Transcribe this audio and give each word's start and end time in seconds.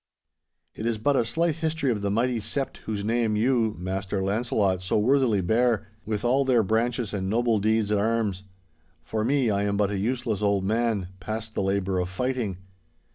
It 0.73 0.87
is 0.87 0.97
but 0.97 1.15
a 1.15 1.23
slight 1.23 1.57
history 1.57 1.91
of 1.91 2.01
the 2.01 2.09
mighty 2.09 2.39
sept 2.39 2.77
whose 2.85 3.05
name 3.05 3.35
you, 3.35 3.75
Master 3.77 4.19
Launcelot, 4.23 4.81
so 4.81 4.97
worthily 4.97 5.41
bear, 5.41 5.89
with 6.07 6.25
all 6.25 6.43
their 6.43 6.63
branches 6.63 7.13
and 7.13 7.29
noble 7.29 7.59
deeds 7.59 7.91
at 7.91 7.99
arms. 7.99 8.43
For 9.03 9.23
me, 9.23 9.51
I 9.51 9.61
am 9.61 9.77
but 9.77 9.91
a 9.91 9.99
useless 9.99 10.41
old 10.41 10.63
man, 10.63 11.09
past 11.19 11.53
the 11.53 11.61
labour 11.61 11.99
of 11.99 12.09
fighting. 12.09 12.57